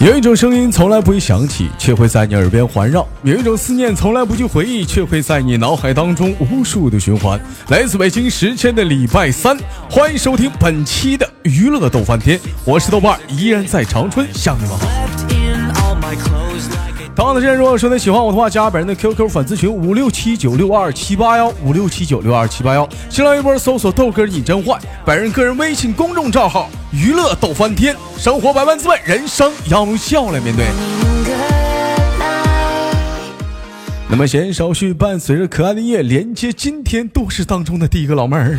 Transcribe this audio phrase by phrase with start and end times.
[0.00, 7.38] 有一种声音从来不会响起，却会在你耳边环绕；有一种思念从来不去回忆，却会在你脑海当中无数的循环。
[7.68, 9.54] 来自北京时间的礼拜三，
[9.90, 14.86] 欢迎收听本期的娱乐逗翻天，我是豆瓣，依然在长春向你们好。
[17.14, 30.66] 同样的时间，如果说你喜欢我的话，加本人的 QQ 粉丝群五六七九六二七八幺五六七九六二七八幺，新浪微博搜索豆哥你真坏，本人个人微信公众账号娱乐逗翻天，生活百万滋味，人生要用笑来面对。
[34.08, 38.58] 那么闲言少叙，伴随着可爱的夜，连接今天都市当中的第一个老妹儿。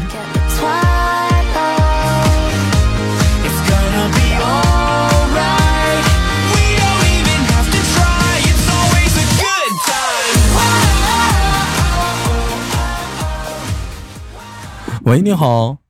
[15.04, 15.81] 喂，你好。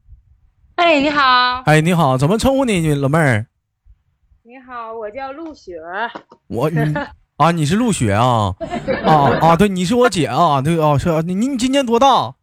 [0.82, 1.62] 哎，你好。
[1.68, 3.46] 哎，你好，怎么称呼你，老妹儿？
[4.42, 5.80] 你好，我叫陆雪。
[6.48, 6.80] 我你
[7.38, 8.56] 啊，你是陆雪啊？
[9.06, 10.60] 啊啊，对，你是我姐啊？
[10.60, 11.22] 对啊，是啊。
[11.24, 12.34] 你你今年多大？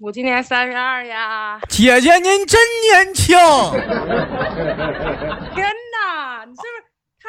[0.00, 1.60] 我今年三十二呀。
[1.68, 3.36] 姐姐，您真年轻。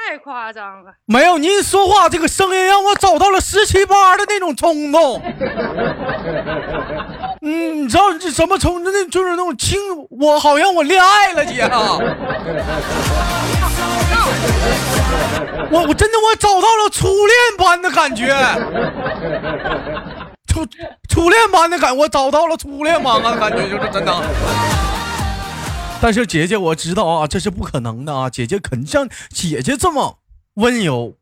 [0.10, 0.92] 太夸张了！
[1.06, 5.22] 没有，您说话这个声音让我找到了十七八的那种冲动。
[7.46, 8.84] 嗯，你知道这什么冲？
[8.84, 11.62] 那就是那种轻，我好像我恋爱了，姐。
[15.72, 18.36] 我我真的我找到了初恋般的感觉，
[20.48, 20.66] 初
[21.08, 24.12] 初恋般的感，我找到了初恋般的感觉，就是真的。
[26.02, 28.30] 但是姐姐，我知道啊，这是不可能的啊！
[28.30, 30.20] 姐姐肯像姐姐这么
[30.54, 31.18] 温柔、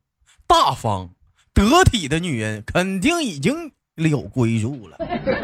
[0.45, 1.16] 大方、
[1.53, 4.98] 得体的女人，肯定已经有归宿了。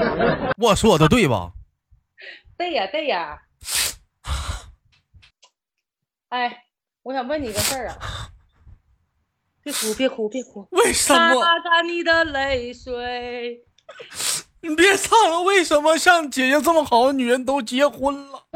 [0.58, 1.54] 我说的对吧？
[2.58, 3.42] 对呀，对呀。
[6.30, 6.66] 哎，
[7.02, 8.30] 我想问你个事儿啊！
[9.64, 10.68] 别哭，别哭，别哭！
[10.72, 11.42] 为什么？
[11.42, 13.64] 擦干你的泪水。
[14.66, 18.40] 你别唱了，为什么像姐姐这么好的女人都结婚了？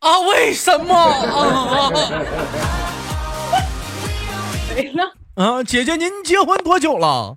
[0.00, 1.88] 啊，为什么啊？
[4.74, 5.04] 谁呢？
[5.36, 7.36] 啊，姐姐，您结婚多久了？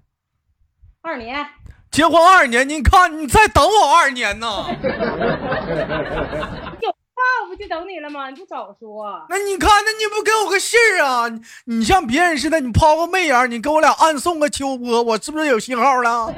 [1.04, 1.46] 二年。
[1.92, 4.66] 结婚二年，您看，你再等我二年呢。
[7.60, 8.30] 就等你了吗？
[8.30, 9.26] 你不早说。
[9.28, 11.26] 那你看，那你不给我个信儿啊？
[11.66, 16.34] 你像别人似的，你抛个媚眼，你给我俩暗送个秋波，我是不是有信号了？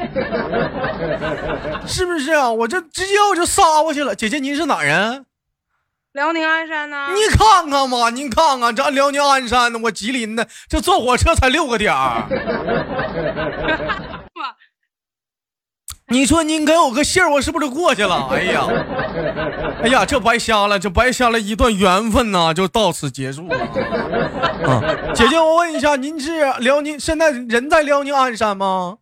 [1.85, 2.49] 是不是啊？
[2.51, 4.15] 我这直接我就杀过去了。
[4.15, 5.27] 姐姐，您是哪人？
[6.13, 7.09] 辽宁鞍山呢。
[7.13, 12.25] 你看看嘛，您看看这辽宁鞍山的，我吉林的，这坐火车才六个点儿。
[16.11, 18.27] 你说您给我个信儿，我是不是就过去了？
[18.35, 18.67] 哎呀，
[19.81, 23.57] 哎呀，这白瞎了，这白瞎了一段缘分呐，就到此结束了。
[24.67, 24.83] 啊，
[25.15, 28.97] 姐姐，我问一下，您是辽宁，现在人在辽宁鞍山吗？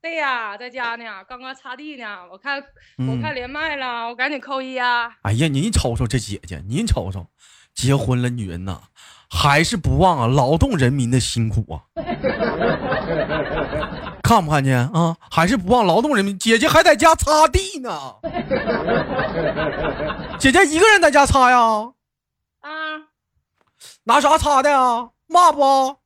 [0.00, 2.06] 对呀，在家呢，刚刚擦地呢。
[2.32, 2.62] 我看
[3.06, 5.10] 我看连麦了，我赶紧扣一啊。
[5.22, 7.26] 哎呀，您瞅瞅这姐姐，您瞅瞅，
[7.74, 8.80] 结婚了，女人呐。
[9.28, 11.82] 还是不忘啊劳动人民的辛苦啊！
[14.22, 15.16] 看不看见啊？
[15.30, 16.36] 还是不忘劳动人民。
[16.38, 18.14] 姐姐还在家擦地呢。
[20.38, 21.58] 姐姐一个人在家擦呀？
[22.60, 22.70] 啊。
[24.04, 25.08] 拿啥擦的呀？
[25.26, 25.96] 抹不？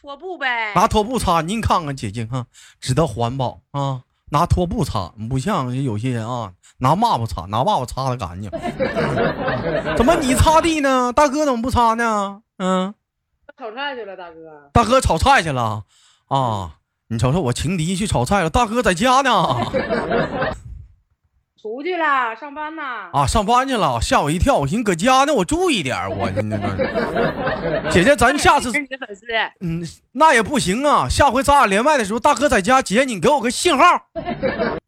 [0.00, 0.72] 拖布呗。
[0.74, 1.40] 拿拖布擦。
[1.42, 2.46] 您看看姐姐哈，
[2.80, 4.02] 知道环保啊。
[4.32, 8.50] 拿拖布擦，不像有些人啊，拿抹布擦，拿抹布擦的干净。
[9.96, 11.12] 怎么你擦地呢？
[11.12, 12.42] 大哥怎么不擦呢？
[12.58, 12.94] 嗯，
[13.56, 14.70] 炒菜去了，大哥。
[14.72, 15.84] 大哥炒菜去了
[16.28, 16.72] 啊！
[17.08, 19.30] 你瞅瞅，我情敌去炒菜了，大哥在家呢。
[21.60, 22.82] 出去了，上班呢。
[23.12, 24.56] 啊，上班去了，吓我一跳。
[24.56, 26.30] 我寻思搁家呢，我注意点我
[27.90, 28.72] 姐姐，咱下次
[29.60, 31.06] 嗯，那也不行啊。
[31.06, 33.84] 下回咱俩连麦的时候，大哥在家，姐你给我个信号。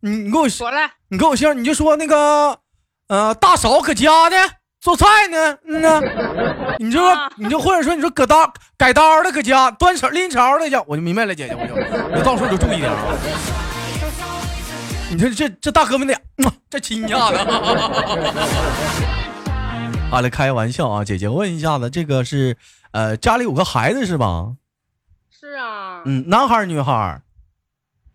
[0.00, 0.78] 你你给我说了，
[1.08, 2.58] 你给我信号，你就说那个
[3.08, 4.36] 呃，大嫂搁家呢，
[4.80, 5.58] 做菜呢。
[5.66, 6.00] 嗯呢，
[6.78, 11.74] 你就说你就或者说你说搁刀改刀的搁家端勺拎勺的去，我就明白了，姐姐我就
[12.16, 12.98] 你到时候就注意点啊。
[15.12, 16.18] 你说这这大哥们的，
[16.70, 17.38] 这亲家的。
[20.10, 22.56] 啊，来，开玩笑啊，姐姐问一下子，这个是
[22.92, 24.56] 呃家里有个孩子是吧？
[25.30, 26.02] 是啊。
[26.06, 27.20] 嗯，男孩女孩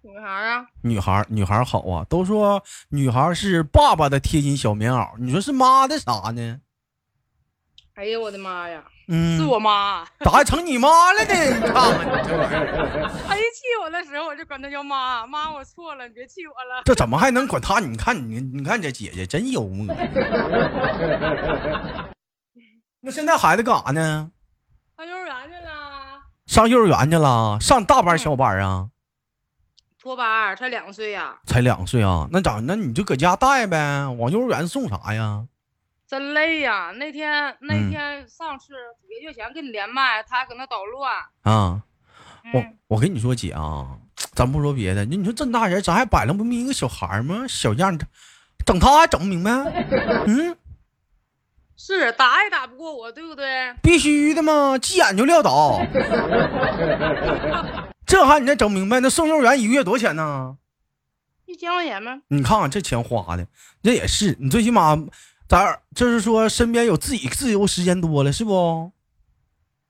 [0.01, 0.65] 女孩啊。
[0.81, 6.59] 女孩女孩好啊，都说女孩是爸爸的贴心小棉袄，你说是妈的啥呢？
[7.93, 8.83] 哎呀，我的妈呀！
[9.09, 11.33] 是我妈， 咋还成你妈了呢？
[11.33, 16.81] 你看看你这玩意儿，他一气我的时候，我就管他叫妈妈，我错了，你别气我了。
[16.83, 17.79] 这怎么还能管他？
[17.79, 19.95] 你看你，你看这姐姐真幽默。
[22.99, 24.29] 那现在孩子干啥呢？
[24.97, 25.71] 上幼儿园去了。
[26.45, 27.57] 上幼儿园去了？
[27.61, 28.89] 上大班小班啊？
[30.01, 31.37] 托班，才两岁呀。
[31.45, 32.27] 才两岁啊？
[32.31, 32.59] 那咋？
[32.59, 35.45] 那你就搁家带呗，往幼儿园送啥呀？
[36.07, 36.93] 真累呀！
[36.95, 38.67] 那天那天上次
[39.01, 41.83] 几个月前跟你连麦，他还搁那捣乱啊。
[42.53, 43.97] 我我跟你说姐啊，
[44.33, 47.45] 咱不说别的，你你说这么大人，咱还摆弄不明一个小孩吗？
[47.49, 47.99] 小样，
[48.65, 49.51] 整他还整不明白？
[50.27, 50.55] 嗯，
[51.75, 53.73] 是打也打不过我，对不对？
[53.83, 55.81] 必须的嘛，急眼就撂倒。
[58.07, 59.01] 这还你再整明白？
[59.01, 60.55] 那送幼儿园一个月多少钱呢？
[61.45, 62.21] 一千块钱吗？
[62.29, 63.45] 你看看这钱花的，
[63.83, 64.97] 这也是你最起码
[65.47, 68.91] 咋就是说身边有自己自由时间多了，是不？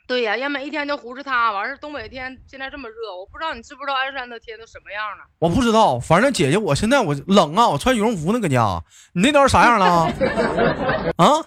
[0.08, 5.26] 对呀，要每一天就胡着他，完事东北天现在这么热，我不知道你知不知道鞍山的天都什么样了。
[5.40, 8.82] 我不知道，反正姐姐，我现在我冷啊，我穿羽绒服呢，搁家。
[9.14, 9.86] 你那边啥样了？
[11.18, 11.44] 啊？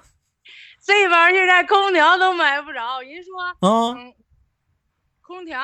[0.83, 3.97] 这边现在空调都买不着，人说啊，
[5.23, 5.59] 空调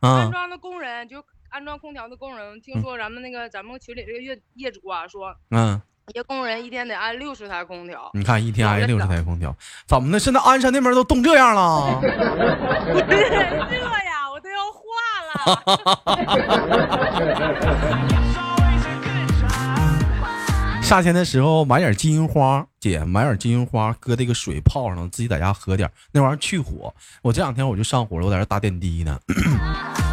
[0.00, 5.80] 安装的工人就安装空调的工人，听说咱们那个咱们群里这个业业主啊说，嗯。
[6.08, 9.54] 一个工人一天得安六十台空调，你看一天安六十台空调，
[9.86, 10.18] 怎么的？
[10.18, 12.00] 现在鞍山那边都冻这样了？
[12.02, 12.10] 热
[13.06, 14.82] 呀，我都要化
[15.28, 15.62] 了。
[20.82, 26.92] 夏天的时候买点金银花，姐买点金银花，搁这个水泡上，自己在家喝点，那玩意儿去火。
[27.22, 29.18] 我这两天我就上火了，我在这打点滴呢。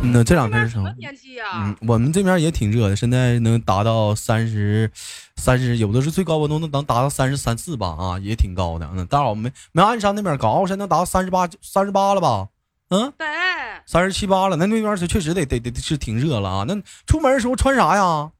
[0.00, 1.44] 那这两天是什么天气呀？
[1.56, 4.90] 嗯，我们这边也挺热的，现在能达到三十、
[5.36, 8.88] 三十，有的是最高温度能能达到三十三四吧，啊，也挺高的。
[8.94, 12.48] 嗯，但是我们没鞍山那边高，山能达到三十八、三十八了吧？
[12.90, 13.26] 嗯，对，
[13.86, 14.56] 三十七八了。
[14.56, 16.64] 那那边是确实得得得是挺热了啊。
[16.66, 16.74] 那
[17.06, 18.30] 出门的时候穿啥呀？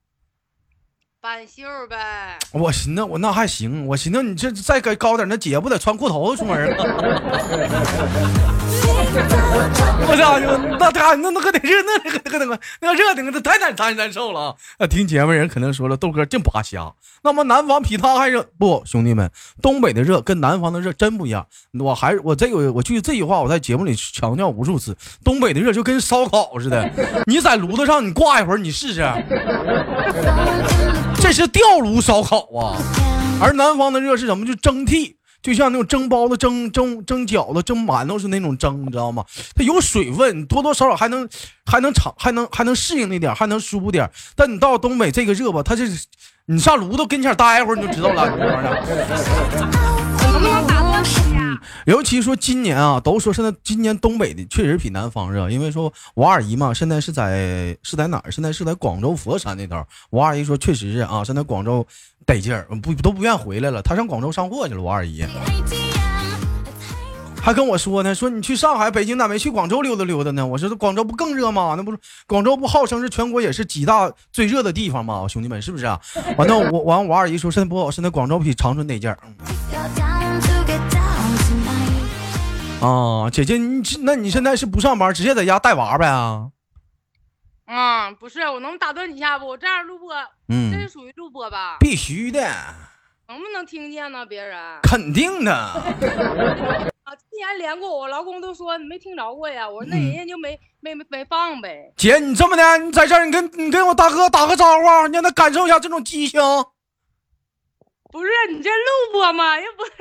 [1.21, 6.77] 半袖呗，我寻思我那还行，我寻思你这再该高点，那姐不得穿裤头子出门吗
[10.07, 10.39] 我操，
[10.79, 14.87] 那他那那可得热，那可那个那个热的那太难太难受了啊！
[14.87, 16.93] 听节目人可能说了，豆哥净扒瞎。
[17.25, 18.81] 那么南方比他还热不？
[18.87, 19.29] 兄弟们，
[19.61, 21.45] 东北的热跟南方的热真不一样。
[21.81, 26.89] 我还我这个我记这句话我在节目里强调无数次，东北的热就跟烧烤似的，
[27.27, 29.03] 你在炉子上你挂一会儿，你试试。
[31.29, 32.81] 这是吊炉烧烤啊，
[33.39, 34.47] 而南方的热是什么？
[34.47, 39.23] 就蒸屉，就像那种蒸包子、蒸蒸蒸饺子、蒸馒头是那种蒸，你知道吗？
[39.55, 41.29] 它有水分，多多少少还能
[41.67, 44.11] 还能尝，还能还能适应那点，还能舒服点。
[44.35, 45.87] 但你到东北这个热吧，它是
[46.47, 50.65] 你上炉子跟前待一会儿你就知道了，你这玩意儿。
[51.87, 58.31] 尤其说今年啊，都说现在今年东北的确实比南方热，因为说我二姨嘛，现在是在是在哪儿？
[58.31, 59.83] 现在是在广州佛山那头。
[60.11, 61.87] 我二姨说确实是啊，现在广州
[62.27, 63.81] 得劲儿，不都不愿回来了。
[63.81, 64.83] 她上广州上货去了。
[64.83, 65.25] 我二姨
[67.41, 70.47] 还跟我说呢，说你去上海、北京咋没去广州溜达溜达呢？
[70.47, 71.75] 我说广州不更热吗？
[71.77, 75.27] 那不是广州不号称是全国也是几大最热的地方吗？
[75.27, 75.99] 兄弟们是不是啊？
[76.37, 79.19] 完了我完我二姨说现在不好，现在广州比长春得劲儿。
[82.81, 86.51] 啊，姐姐，你那你现在是不上班，直接在家带娃呗啊？
[87.67, 89.49] 啊，不是，我能打断你一下不？
[89.49, 90.15] 我这样录播，
[90.49, 91.79] 嗯，这是属于录播吧？
[91.81, 92.41] 必须的。
[93.27, 94.25] 能不能听见呢？
[94.25, 95.53] 别人肯定的。
[97.03, 99.69] 啊，之前连过，我老公都说你没听着过呀。
[99.69, 101.93] 我说那人家就没没没没放呗。
[101.97, 106.41] 姐，你这么的，你在这儿，你跟你跟我大哥打个招呼，你让他感受一下这种激情。
[108.11, 109.59] 不是你这录播吗？
[109.61, 109.93] 又不是。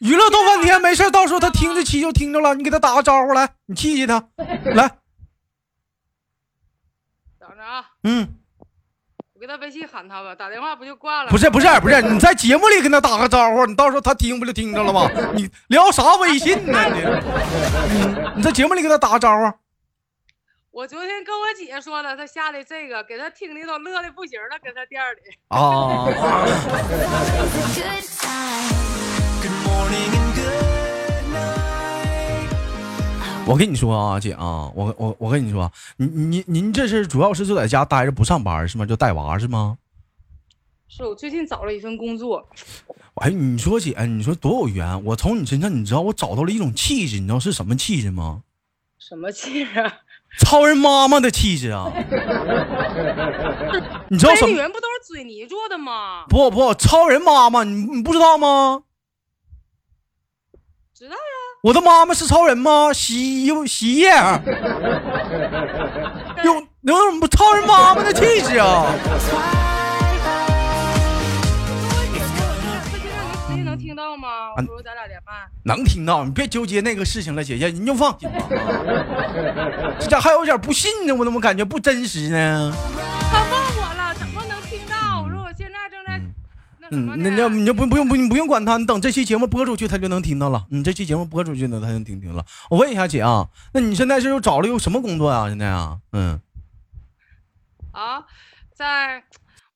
[0.00, 2.54] 娱乐逗翻天，没事，到时候他听得起就听着了。
[2.54, 4.28] 你给他打个招呼来，你气气他，
[4.74, 4.88] 来。
[7.38, 7.84] 等着啊。
[8.04, 8.28] 嗯。
[9.34, 11.30] 我给他微信喊他吧，打电话不就挂了？
[11.30, 15.10] 不是不是不是，你在节目里跟他打个招呼，你到时候他听不就听着了吗？
[15.36, 16.78] 你聊啥微信呢？
[16.94, 17.00] 你
[18.36, 19.52] 你在节目里给他打个招呼。
[20.70, 25.18] 我昨天跟我姐说了，她下的这个给她听的都乐的不行了，搁她店里。
[25.48, 26.06] 啊。
[33.46, 38.86] 我跟你说啊，姐啊，我我我跟你说，您您您这是主要是就在家待着不上班是吗？
[38.86, 39.76] 就带娃是吗？
[40.88, 42.46] 是我最近找了一份工作。
[43.14, 45.04] 哎，你说姐，你说多有缘！
[45.04, 48.42] 我从你身上，你知道我找到了一种气质，你知道是什么气质吗？
[48.98, 49.70] 什么气质？
[50.38, 51.90] 超人妈妈的气质啊！
[54.08, 54.52] 你知道什么？
[54.52, 56.24] 女人不都是嘴泥做的吗？
[56.28, 58.82] 不不，超人妈妈，你你不知道吗？
[61.00, 61.16] 知道呀，
[61.62, 62.92] 我的妈妈是超人吗？
[62.92, 64.10] 洗衣服、洗衣液，
[66.44, 68.84] 有有什么超人妈妈的气质啊？
[73.48, 74.28] 姐姐能听到吗？
[74.58, 75.32] 我说咱俩连麦。
[75.64, 78.36] 能听到，你别纠结那个事情了，姐姐，你就放心吧。
[78.50, 82.70] 啊 这咋还有点不信呢，我怎么感觉不真实呢？
[86.90, 87.14] 嗯，呢。
[87.16, 90.66] 那那你就不不用不用不用管他，你等这期节目播出去，他就能听到了。
[90.70, 92.44] 你这期节目播出去呢，他就能听听了。
[92.70, 95.48] 我问一下姐啊，那你现在是又找了又什么工作啊？
[95.48, 96.40] 现在啊，嗯，
[97.92, 98.24] 啊，
[98.74, 99.22] 在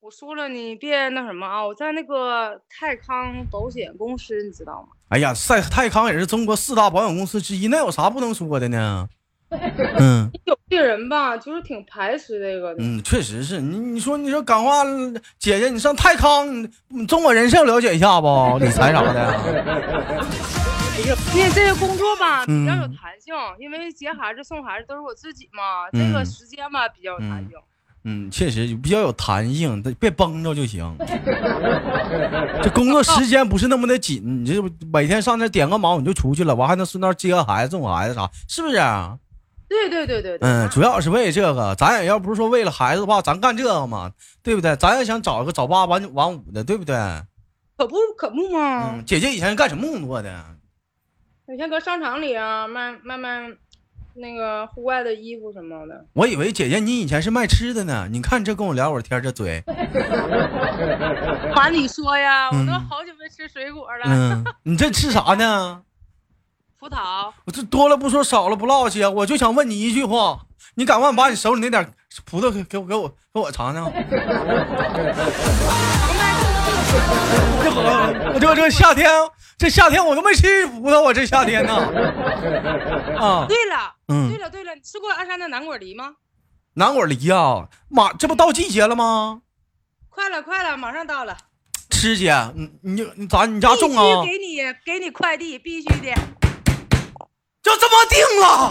[0.00, 1.64] 我说了，你别那什么啊！
[1.64, 4.88] 我在那个泰康保险公司，你知道吗？
[5.08, 9.08] 哎呀，赛泰康也是中国四大保险公司之一，那有啥不能说的呢？
[9.98, 12.76] 嗯有些人吧，就是挺排斥这个的。
[12.80, 14.84] 嗯，确实是你你说你说港话
[15.38, 18.58] 姐姐，你上泰康，你你中国人寿了解一下不？
[18.58, 19.40] 理财啥的。
[21.34, 27.50] 因为这个工作吧比较有嗯弹性，因为接孩子送孩子都是我自己嘛，嗯这个时间吧比较有弹性。
[28.06, 30.94] 嗯，确实比较有弹性，别绷着就行。
[32.62, 39.16] 这工作时间不是那么的紧，你这不每天上那点个忙你就出去了，完还能顺道接个孩子、送个孩子啥，是不是、啊？
[39.74, 40.48] 对对对对对。
[40.48, 44.12] 嗯，主要是为这个，咱也要不是说为了孩子的话，咱干这个嘛，
[44.42, 44.74] 对不对？
[44.76, 46.96] 咱也想找一个早八晚晚五的，对不对？
[47.76, 48.92] 可不可不嘛！
[48.94, 50.44] 嗯，姐姐以前是干什么工作的？
[51.52, 53.50] 以前搁商场里啊卖卖卖
[54.14, 56.06] 那个户外的衣服什么的。
[56.14, 58.08] 我以为姐姐你以前是卖吃的呢。
[58.10, 59.60] 你看这跟我聊会儿天，这嘴，
[61.52, 64.04] 管你说呀，我都嗯好久没吃水果了。
[64.06, 65.82] 嗯，你这吃啥呢？
[66.84, 69.08] 葡萄，我这多了不说，少了不唠去啊！
[69.08, 70.40] 我就想问你一句话，
[70.74, 71.94] 你敢不敢把你手里那点
[72.26, 73.90] 葡萄给给我给我给我尝尝？
[77.62, 77.80] 这好，
[78.34, 79.10] 我这这夏天，
[79.56, 81.74] 这夏天我都没吃葡萄，我这夏天呢。
[83.18, 86.16] 啊，对了，嗯对了对了，你吃过鞍山的南果梨吗？
[86.74, 89.40] 南果梨呀、马这不到季节了吗？
[90.10, 91.34] 快了快了，马上到了，
[91.88, 94.22] 吃姐，你你你咋你家必须种啊？
[94.22, 96.12] 给你给你快递，必须的。
[97.64, 98.70] 就这么定了？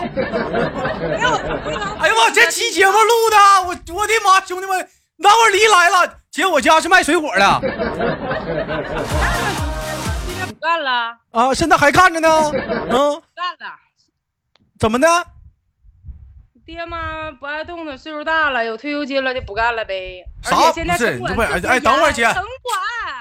[2.00, 7.62] 哎呀妈，这期节目录的，我我的妈，兄弟们，南果梨来了，姐，我家是卖水果的
[10.62, 12.30] 干了，啊，现在还干着呢。
[12.90, 13.76] 嗯，干了。
[14.80, 15.08] 怎么的？
[16.66, 20.24] 爹妈不爱动的，岁数大了，有退休金了就不干了呗。
[20.42, 22.44] 啥且现在不是城管这不是哎等会儿姐严城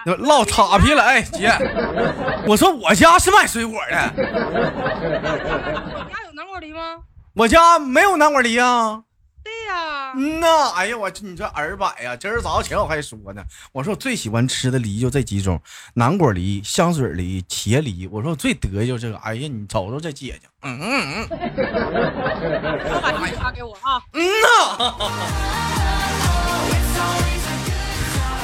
[0.04, 0.18] 管。
[0.20, 1.50] 唠岔皮了，哎姐，
[2.46, 6.98] 我说我家是卖水果的，我家有南果梨吗？
[7.34, 9.02] 我家没有南果梨啊。
[10.14, 12.14] 嗯呐，哎呀，我这你这耳摆呀！
[12.16, 15.60] 今儿早前我还说呢，我说我最喜欢吃的梨就这几种：
[15.94, 18.06] 南果梨、香水梨、茄梨。
[18.08, 19.16] 我说我最得意就这个。
[19.18, 24.02] 哎呀，你瞅瞅这姐姐，嗯嗯嗯我把地址发给我啊。
[24.12, 24.94] 嗯呐，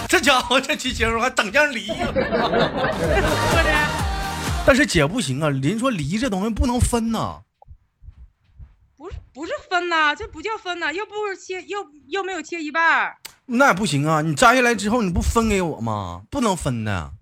[0.08, 1.92] 这家伙这期节目还整件梨。
[4.64, 7.40] 但是姐不行啊，人说梨这东西不能分呐。
[8.98, 11.78] 不是不是分呐，这不叫分呐，又不是切又
[12.08, 13.14] 又没有切一半儿。
[13.46, 14.20] 那也不行啊！
[14.20, 16.22] 你摘下来之后，你不分给我吗？
[16.28, 17.12] 不能分的。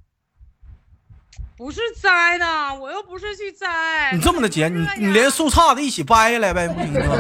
[1.58, 4.10] 不是摘的，我又不是去摘。
[4.12, 7.16] 你这么的姐，你你连树杈子一起掰下来呗，不行吗？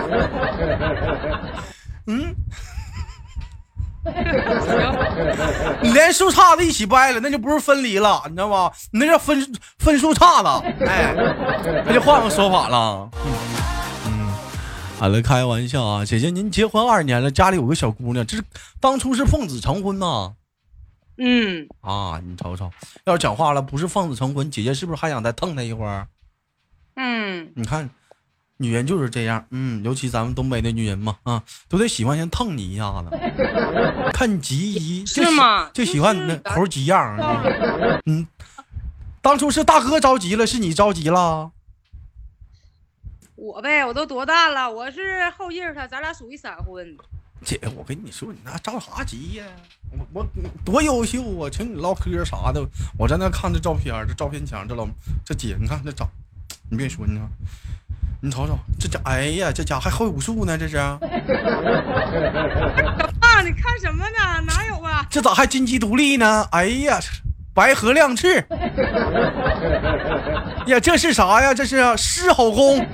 [2.06, 2.34] 嗯，
[4.04, 4.14] 行，
[5.82, 8.72] 你连树杈子一起掰了，那就不是分离了，你知道吗？
[8.90, 9.46] 你那叫分
[9.78, 10.48] 分树杈子，
[10.86, 11.14] 哎，
[11.86, 13.08] 那就换个说法了。
[13.24, 13.32] 嗯，
[14.98, 18.42] 好了，开玩笑啊，姐姐，您结婚二年了，家里有个小姑娘，这是
[18.80, 20.32] 当初是奉子成婚呐。
[21.18, 22.70] 嗯，啊，你瞅瞅，
[23.04, 26.08] 要是讲话了，不是奉子成婚，姐姐是不是还想再蹭他一会儿？
[26.96, 27.90] 嗯，你看，
[28.56, 33.10] 女人就是这样，嗯，尤其咱们东北的女人嘛，啊，都得喜欢先蹭你一下子，
[34.14, 38.00] 看你急一，就是喜吗就喜欢你那猴急样儿。
[38.06, 38.26] 嗯，
[39.20, 41.50] 当初是大哥着急了，是你着急了？
[43.36, 44.70] 我呗，我都多大了？
[44.70, 46.96] 我是后劲儿他，咱俩属于闪婚。
[47.44, 49.44] 姐，我跟你说，你那着啥急呀？
[49.92, 50.26] 我我
[50.64, 51.50] 多优秀啊！
[51.50, 52.66] 请你唠嗑啥的，
[52.98, 54.88] 我在那看这照片，这照片墙，这老
[55.24, 56.08] 这姐，你看这长，
[56.70, 57.28] 你别说，你看，
[58.22, 60.78] 你瞅瞅这家，哎呀，这家还会武术呢，这是。
[60.78, 60.98] 啊，
[63.44, 64.40] 你看什么呢？
[64.46, 65.06] 哪有啊？
[65.10, 66.48] 这咋还金鸡独立呢？
[66.52, 66.98] 哎呀，
[67.56, 68.36] 白鹤亮翅！
[70.66, 71.54] 呀，这是啥呀？
[71.54, 72.86] 这是啊狮吼功。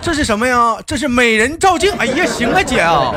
[0.00, 0.76] 这是什么呀？
[0.86, 1.92] 这是美人照镜。
[1.98, 3.12] 哎呀，行啊，姐啊，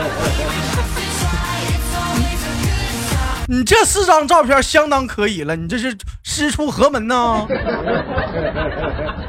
[3.48, 5.56] 你这四张照片相当可以了。
[5.56, 7.46] 你这是师出何门呢？
[7.46, 7.48] 武？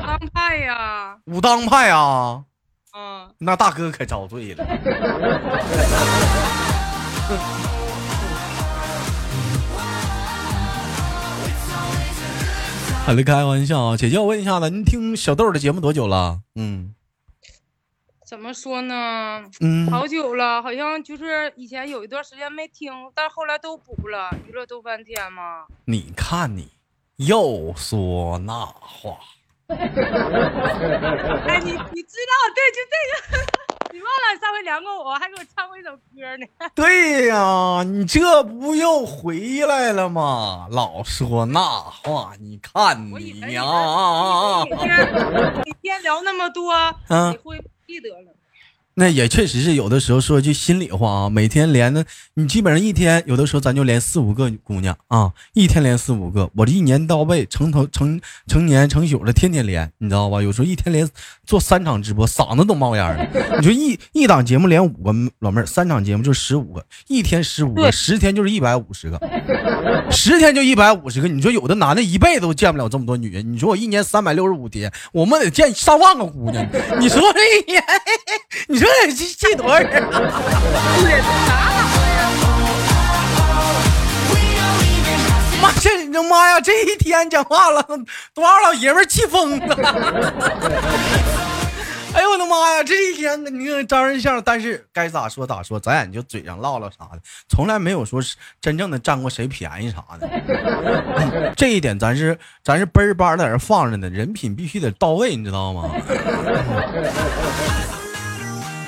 [0.03, 2.41] 当派呀，武当派啊？
[2.97, 4.65] 嗯，那大哥可遭罪了。
[13.07, 13.97] 好了，开玩笑啊！
[13.97, 16.41] 姐姐，我问一下子，您听小豆的节目多久了？
[16.55, 16.95] 嗯
[18.25, 19.43] 怎么说呢？
[19.61, 24.31] 嗯，好久了，好像就是以前有一段时间没听，但是后来都补了。
[24.47, 26.69] 娱乐都翻天嘛，你看你
[27.17, 29.19] 又说那话，
[29.67, 29.77] 哎，
[31.65, 36.47] 你你知道，对，就这个，你忘了上回量过我，还给我唱过一首歌呢。
[36.75, 40.69] 对呀，你这不又回来了吗？
[40.71, 45.13] 老说那话，你看你呀啊你每天
[45.65, 46.73] 每天聊那么多，
[47.09, 48.33] 嗯你会不记得了？
[49.01, 52.05] 那也确实是有的时候说句心里话啊，每天连的，
[52.35, 60.43] 你基本上一天有的时候咱就连四五个姑娘啊，一天连四五个，我这一年到位，成头成成年成宿的，天天连，你知道吧？
[60.43, 61.09] 有时候一天连
[61.47, 63.27] 做三场直播，嗓子都冒烟了。
[63.59, 69.19] 你说一一档节目连五个老妹儿，三场节目就十五个，一天十五个，十天就是一百五十个，
[70.11, 71.29] 十天就一百五十个。
[71.29, 76.63] 你说有的男的一辈子都见不了这么多女人，你说我一年三百六十五天，我们得见上万个姑娘，
[77.01, 77.83] 你说这一年，
[78.69, 80.33] 你说得记记多少人啊？
[85.63, 86.59] 妈，这你妈呀！
[86.61, 87.87] 这一天讲话了，
[88.33, 89.77] 多少老爷们气疯了！
[92.13, 92.83] 哎呦我的妈呀！
[92.83, 100.27] 这一天你看张人相，但是该咋说咋说，咱也就嘴上唠唠啥的，从来没有说是真正的占过谁便宜啥的。
[101.55, 105.91] 这一点咱是咱是奔儿班在这放着呢，人品必须得到位，你知道吗？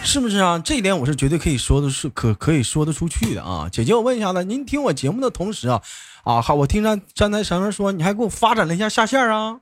[0.04, 0.58] 是不是啊？
[0.58, 3.68] 这一点我是绝对可以说的是可可以说得出去的啊！
[3.70, 5.80] 姐姐，我问一下子，您听我节目的同时啊，
[6.24, 9.60] 啊，好，我听着站在上面说，你还给我发展了一下下线啊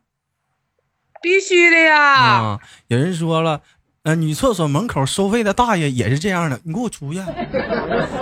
[1.23, 2.15] 必须的呀！
[2.15, 2.59] 啊！
[2.89, 3.61] 有人说了，
[4.03, 7.23] 呃，女厕所门口收费的大爷也是这样的，你给我出去，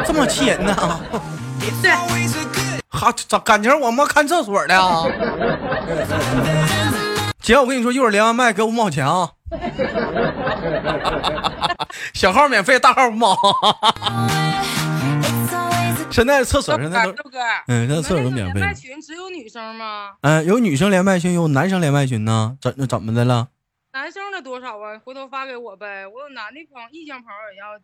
[0.04, 1.00] 这么气人呢？
[1.81, 1.92] 对，
[2.88, 5.04] 哈，咋感情我们看厕所的啊？
[7.40, 9.31] 姐，我跟你说，一会儿连完麦给我五毛钱啊！
[12.14, 13.37] 小号免费，大号五毛。
[16.11, 17.12] 现在厕所现在都，
[17.66, 18.66] 嗯，现在厕所都免费连。
[18.66, 20.14] 麦群只有女生吗？
[20.22, 22.56] 嗯、有女生连麦群，有男生连麦群呢。
[22.61, 23.48] 怎那怎么的了？
[23.92, 24.98] 男生的多少啊？
[25.04, 26.06] 回头发给我呗。
[26.06, 27.78] 我有男的朋友，异性朋友也要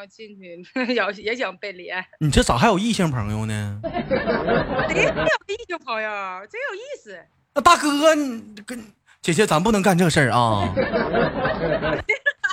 [0.00, 0.62] 要进去，
[0.94, 2.04] 要也想被连。
[2.20, 3.80] 你这咋还有异性朋友呢？
[3.82, 6.10] 谁没有异性朋友？
[6.50, 7.18] 真有意思。
[7.54, 8.78] 那大哥，你跟
[9.22, 10.72] 姐姐，咱不能干这事儿啊！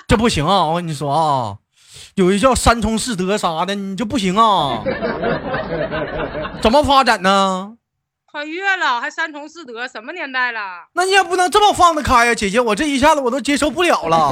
[0.05, 0.65] 这不行啊！
[0.65, 1.57] 我跟你说啊，
[2.15, 4.83] 有一叫三从四德啥的，你就不行啊！
[6.61, 7.77] 怎么发展呢？
[8.29, 10.59] 穿越了，还三从四德，什么年代了？
[10.93, 14.31] 那你也不能这么放得开呀，姐姐，我这一下子我都接受不了了。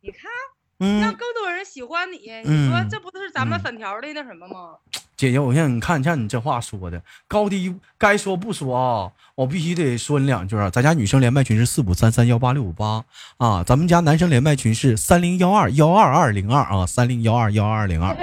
[0.00, 0.30] 你看，
[0.78, 4.76] 让嗯，更多人喜欢你，嗯你说这不是咱们嗯粉条的那什么吗？
[5.16, 10.68] 姐姐，我现在你看，像你这话说的，高低该说不说啊，我必须得说你两句啊。
[10.68, 13.02] 咱家女生连麦群是四五三三幺八六五八
[13.38, 18.14] 啊，咱们家男生连麦群是三零幺二幺二二零二啊，三零幺二幺二零二。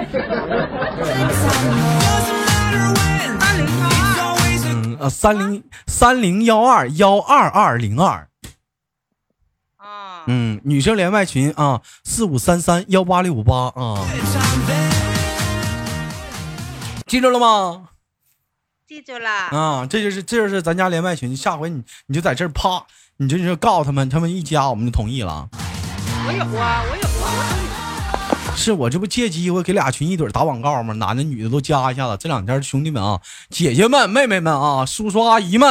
[3.40, 8.28] 三零二，嗯呃，三零三零幺二幺二二零二。
[9.78, 13.98] 啊，嗯，女生连麦群啊，四五三三幺八六五八啊，
[17.14, 17.90] 记住了吗？
[18.88, 19.30] 记住了。
[19.30, 22.84] 啊，这就是这就是咱家连麦群，下回你你就在这儿啪，
[23.18, 25.48] 你就就告诉他们，他们一加我们就同意了。
[26.26, 30.92] 我有啊，我有啊，是我这不借机会给俩群一怼打广告吗？
[30.94, 32.16] 男的女的都加一下子。
[32.18, 35.70] 这两天兄弟们啊，姐姐们、妹妹们啊，叔叔阿姨们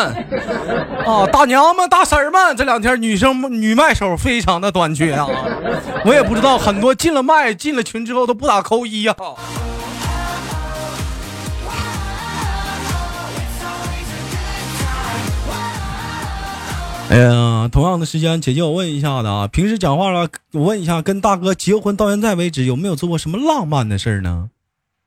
[1.05, 5.27] 啊，大娘们、大婶儿们，这两天女生女麦手非常的短缺啊。
[6.05, 9.13] 我也不知道，很多进了麦、进了群之后都不打扣一呀、
[17.13, 24.49] 哎呀，同样的时间，姐姐，我问一下子啊，平时讲话了，我问一下，跟大哥结婚到现在为止，有没有做过什么浪漫的事儿呢？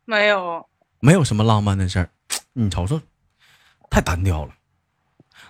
[0.04, 0.64] 没有，
[1.00, 2.08] 没有什么浪漫的事儿，
[2.54, 3.00] 你瞅瞅，
[3.90, 4.52] 太单调了。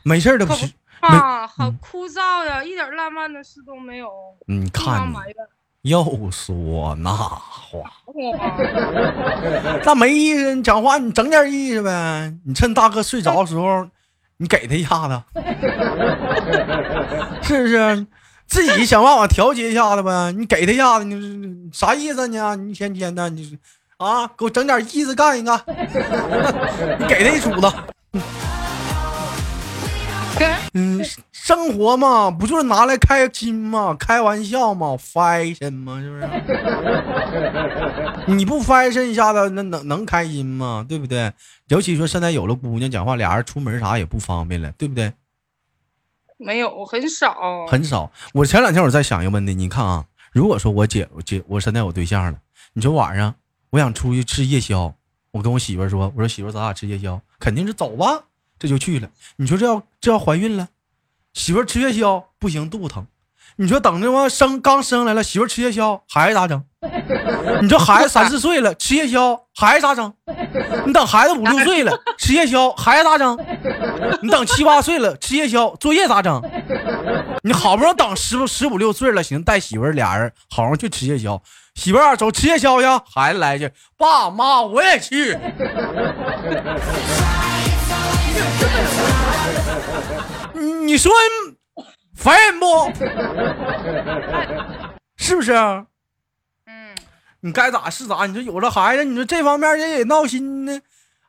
[0.03, 4.09] 没事儿的不是，啊，好枯燥呀，一点浪漫的事都没有。
[4.47, 5.12] 你看
[5.83, 7.92] 又说那话，
[9.85, 10.55] 那没意思。
[10.55, 12.35] 你讲话你整点意思呗。
[12.47, 13.87] 你趁大哥睡着的时候，
[14.38, 15.22] 你给他一下子，
[17.42, 18.07] 是不是？
[18.46, 20.31] 自己想办法调节一下子呗。
[20.33, 22.55] 你给他一下子，你啥意思呢？
[22.57, 23.59] 你一天天的，你
[23.96, 25.61] 啊，给我整点意思干一干。
[25.66, 27.72] 你给他一杵子。
[30.75, 33.94] 嗯，生活嘛，不就是拿来开心嘛？
[33.99, 36.01] 开玩笑嘛？fashion 吗？
[36.01, 36.29] 是不是？
[38.35, 40.85] 你不 fashion 一下子，那能能开心吗？
[40.88, 41.33] 对不对？
[41.68, 45.12] 尤其说现在有了姑娘，讲话俩人出门啥也不方便了，对不对？
[46.38, 48.12] 没有，很少，很少。
[48.35, 52.38] 我前两天我在想一个问题，你看啊，如果说我姐我姐我现在有对象了，
[52.75, 53.35] 你说晚上
[53.70, 54.94] 我想出去吃夜宵，
[55.31, 58.25] 我跟我媳妇说，我说媳妇咱俩吃夜宵，肯定是走吧，
[58.59, 59.09] 这就去了。
[59.37, 60.69] 你说这要这要怀孕了，
[61.35, 63.09] 媳妇吃夜宵不行，肚子疼。
[63.57, 66.62] 你说等着我生刚生来了，媳妇吃夜宵，孩子咋整？
[67.61, 70.14] 你说孩子三四岁了，吃夜宵，孩子咋整？
[70.85, 73.37] 你等孩子五六岁了，吃夜宵，孩子咋整？
[74.23, 76.40] 你等七八岁了，吃夜宵，作业咋整？
[77.42, 81.42] 你好不容易等十十五六岁了，行，带媳妇俩人好好去吃夜宵。
[81.75, 85.37] 媳妇走吃夜宵去，孩子来一句，爸妈我也去。
[90.87, 91.12] 你你说
[92.14, 92.66] 烦人不？
[95.16, 95.53] 是不是？
[95.53, 96.94] 嗯，
[97.40, 98.25] 你该咋是咋。
[98.25, 100.81] 你说有了孩子，你说这方面也也闹心呢。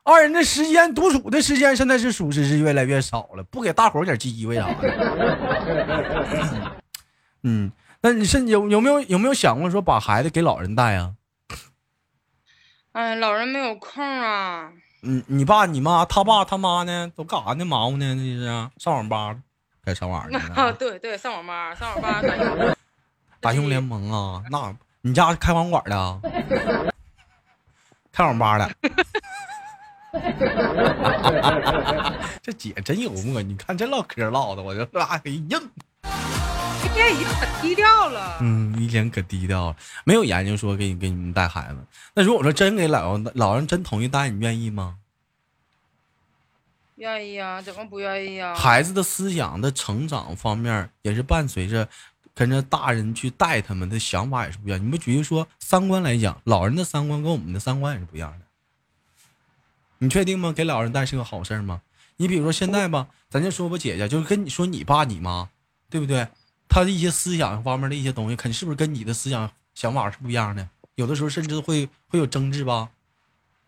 [0.04, 6.76] 二人的时间独处的时间，现在是属实是越来越少了，不给大伙儿点机会啥的。
[7.42, 11.12] 嗯，那你是有有没有有没有想过说把孩子给老人带啊？
[12.92, 14.72] 哎，老人没有空啊。
[15.02, 17.12] 嗯，你爸、你妈、他爸、他妈呢？
[17.14, 17.64] 都干啥呢？
[17.64, 18.14] 忙活呢？
[18.16, 18.46] 这是
[18.82, 19.36] 上网吧，
[19.88, 22.76] 该上网去 啊，对对，上网吧，上网吧打英雄
[23.40, 24.42] 打英雄联盟啊？
[24.50, 26.20] 那你家开网管的啊？
[28.12, 28.70] 开网吧的？
[32.42, 35.48] 这姐真幽默，你看这唠嗑唠的，我就拉给硬。
[36.82, 38.36] 今天已经很低调了。
[38.40, 41.78] 嗯，一天可低调了，没有研究说给你给你们带孩子。
[42.14, 44.96] 那如果说真给老人老人真同意带，你愿意吗？
[46.98, 47.62] 愿意啊？
[47.62, 48.54] 怎么不愿意啊？
[48.54, 51.88] 孩子的思想的成长方面也是伴随着
[52.34, 54.80] 跟着大人去带他们的想法也是不一样。
[54.80, 58.44] 你们举例说三观来讲，老人的三观跟我们的三观也是不一样的。
[59.98, 60.52] 你确定吗？
[60.52, 61.82] 给老人带是个好事儿吗？
[62.16, 65.48] 你比如说现在吧，咱就说吧，姐姐，就是跟你说你爸你妈，
[65.88, 66.26] 对不对？
[66.68, 70.68] 他的一些思想方面的一些东西，肯是不是跟你的思想想法是不一样的？
[70.96, 72.90] 有的时候甚至会会有争执吧，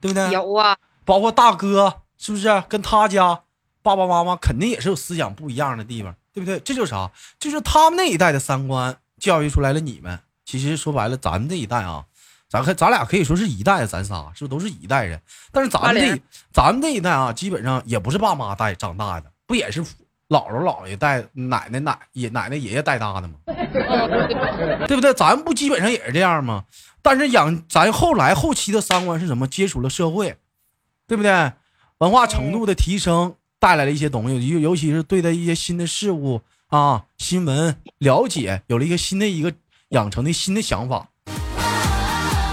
[0.01, 0.31] 对不对？
[0.33, 3.40] 有啊，包括大哥是不是跟他家
[3.83, 6.61] 爸爸妈妈肯定也是有思想不一样的地方，对不对？
[6.61, 7.11] 这就是啥？
[7.38, 10.20] 就是他们那一代的三观教育出来了你们。
[10.44, 12.04] 其实说白了，咱们这一代啊，
[12.48, 15.20] 咱可咱俩可以说是一代，咱仨是不是都是一代人？
[15.50, 16.20] 但是咱们这
[16.52, 19.83] 咱们这一代啊，基本上也不是爸妈带长大的，不也是
[20.28, 23.35] 姥姥姥爷带、奶奶奶爷奶奶爷爷带大的吗？
[24.87, 25.14] 对不对？
[25.14, 26.64] 咱不基本上也是这样吗？
[27.00, 29.46] 但是养咱后来后期的三观是什么？
[29.46, 30.37] 接触了社会，
[31.06, 31.52] 对不对？
[32.00, 39.52] 文化程度的提升带来了一些东西，尤尤其是对待一些新的事物啊、新闻了解，有了一个新的一个
[39.90, 41.10] 养成的新的想法。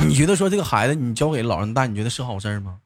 [0.05, 2.79] 你觉得说这个孩子你交给老人带，你觉得是好事儿吗？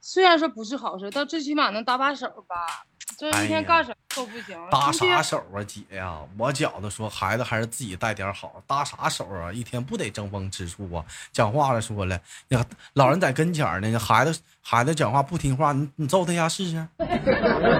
[0.00, 2.84] 虽然说不是好事，但最起码能搭把手吧。
[3.18, 9.52] 这一天干什么都不行，搭啥手啊，姐呀、我觉得说孩子还是自己带点好，搭啥手啊？
[9.52, 11.04] 一天不得争风吃醋啊！
[11.30, 16.86] 讲话了说了，那，老人在跟前儿呢，孩子孩子讲话不听话，你你揍他一下试试？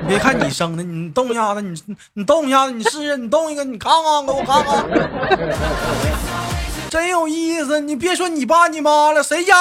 [0.03, 1.81] 你 别看你生的，你动一下子，你
[2.13, 6.50] 你动一下子，你试试，你动一个，你看看，给我看看。
[6.91, 9.55] 真有意思，你别说你爸你妈了，谁家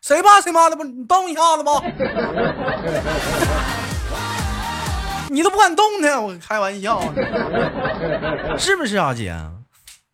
[0.00, 0.84] 谁爸谁妈的不？
[0.84, 1.82] 你动一下子吧，
[5.28, 9.34] 你都不敢动呢，我开玩笑呢，是不是啊，姐？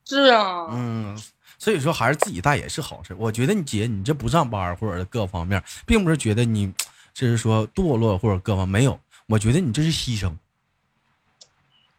[0.07, 1.15] 是啊，嗯，
[1.59, 3.15] 所以说还是自己带也是好事。
[3.19, 6.73] 我觉得你姐你这不上班或者各方面，并不是觉得你
[7.13, 10.33] 这是说堕落或者各方没有，我觉得你这是牺牲，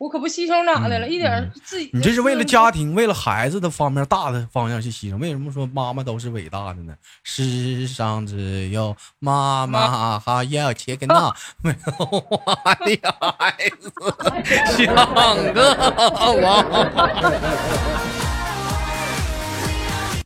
[0.05, 1.89] 我可不牺牲咋的了，嗯一点自己。
[1.91, 5.17] 你这是为了家庭、为了孩子的方面大的方向去牺牲。
[5.17, 6.93] 为什么说妈妈都是伟大的呢？
[7.23, 12.29] 世上只有妈妈还要切克闹， 没有我
[12.85, 13.91] 的孩子
[14.77, 15.75] 像个
[16.35, 18.24] 我。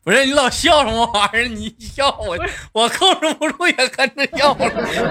[0.02, 1.48] 不是你老笑什么玩意儿？
[1.48, 2.36] 你一笑我
[2.72, 4.58] 我控制不住也跟着笑了。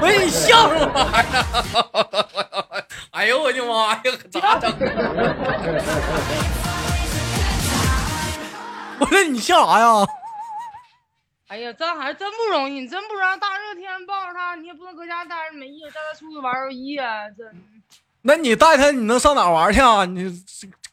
[0.01, 2.85] 我说你笑什么玩意儿？
[3.11, 4.71] 哎呦我的妈呀，可咋整？
[8.99, 10.05] 我说你笑啥呀？
[11.49, 17.47] 哎呀，这还真不容易，你真不知道大热天抱着他，你也不能搁家待着没意思，带他出去玩游一啊，真。
[18.23, 20.05] 那你带他，你能上哪玩去啊？
[20.05, 20.43] 你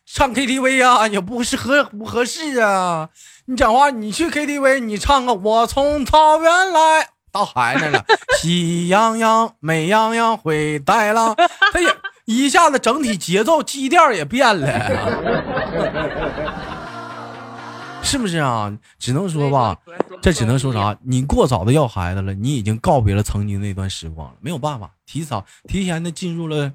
[0.05, 3.09] 唱 KTV 啊，也不是合不合适啊。
[3.49, 8.05] 你讲话，你去 KTV，你唱个《我从草原来》，到海那了，
[8.43, 11.33] 喜羊羊，美羊羊，灰带浪。
[11.73, 11.89] 他也
[12.25, 14.67] 一下子整体节奏基调也变了，
[18.03, 18.77] 是不是啊？
[18.99, 19.77] 只能说吧，
[20.21, 20.99] 这只能说啥？
[21.05, 26.73] 你过早的要孩子了，你已经告别了曾经那段时光了，没有办法，提早提前的进入了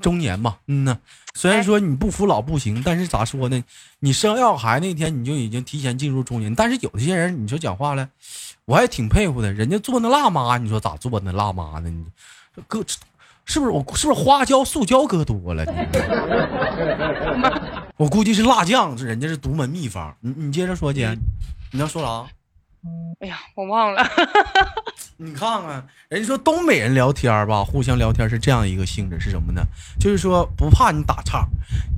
[0.00, 0.56] 中年嘛。
[0.66, 0.98] 嗯呐，
[1.34, 3.62] 虽然说你不服老不行，但是咋说呢？
[4.00, 8.08] 你生要孩子那天你就已经提前进入中年，但是有些人你说讲话了，
[8.64, 11.88] 我还挺佩服的，人家做那辣妈，你说咋做那辣妈呢？
[11.90, 12.04] 你
[12.66, 12.84] 哥
[13.44, 15.64] 是不是我是不是花椒素椒搁多了？
[17.96, 20.16] 我估计是辣酱，这人家是独门秘方。
[20.20, 21.16] 你你接着说姐，
[21.72, 22.26] 你要说啥？
[23.20, 24.02] 哎呀，我忘了。
[25.22, 29.60] 你看看，人家说东北人聊天吧，互相聊天是这样一个性质，是什么呢？
[29.98, 31.46] 就是说不怕你打岔，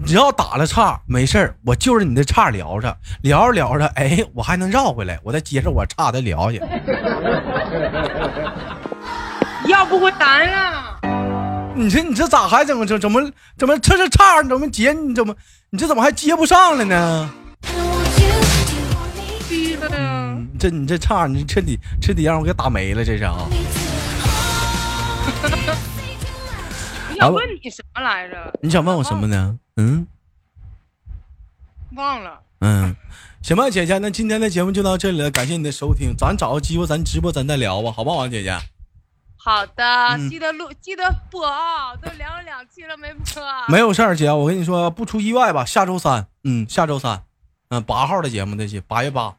[0.05, 6.61] 只要打了岔没事儿，我就着你的岔聊着，聊着聊着，哎，我还能绕回来，我再接着我岔的聊去。
[9.69, 10.99] 要不回来了。
[11.77, 14.43] 你这你这咋还怎么怎怎么怎么这是岔？
[14.43, 14.93] 怎么接？
[14.93, 15.33] 你怎么
[15.71, 17.31] 你这怎么还接不上了呢？
[20.63, 23.35] 这你这岔，你彻底彻底让我给打没了，这是啊！
[27.11, 28.55] 我想问你什么来着？
[28.63, 29.59] 你想问我什么呢？
[29.75, 30.07] 嗯
[31.97, 32.39] 忘了。
[32.61, 32.95] 嗯，
[33.43, 38.57] 行吧，姐姐，那今天的节目就到这里了，感谢你的收听，咱找个机会咱直播咱再聊吧，好不好，姐姐？
[39.37, 41.97] 好的，记得录，记得播啊！
[41.97, 43.25] 都聊了两期了没播。
[43.67, 47.25] 没有事儿，姐，我跟你说，不出意外吧，下周三，嗯，下周三，
[47.71, 49.35] 嗯，八号的节目那些，八月八，嗯，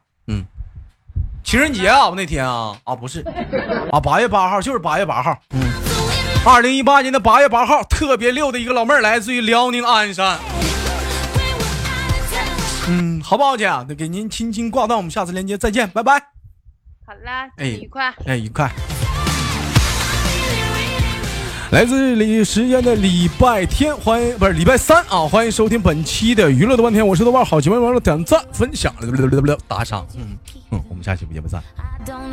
[1.54, 3.24] 情人节啊，那天啊，啊不是，
[3.92, 5.60] 啊八月八号就是八月八号，嗯，
[6.44, 10.36] 二零一八年的八月八号，特别溜的一个老妹儿，来自于辽宁鞍山，
[12.88, 13.68] 嗯，好不好，姐？
[13.88, 16.18] 那给您轻轻挂断，我们下次连接再见，拜拜。
[17.06, 18.68] 好啦，哎，愉快，哎，愉快。
[21.74, 25.26] 来自礼时间的礼拜天，欢迎不是礼拜三啊！
[25.26, 28.94] 欢迎收听本期的娱乐的半天，我是豆瓣，好姐妹完了点赞分享，
[29.66, 30.38] 打赏，嗯
[30.70, 31.60] 嗯，我们下期不见不散。
[32.06, 32.30] I'm